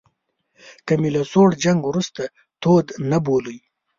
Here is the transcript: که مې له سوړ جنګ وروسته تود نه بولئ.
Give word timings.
که 0.85 0.93
مې 1.01 1.09
له 1.15 1.23
سوړ 1.31 1.49
جنګ 1.63 1.79
وروسته 1.85 2.21
تود 2.61 2.85
نه 3.09 3.17
بولئ. 3.25 3.57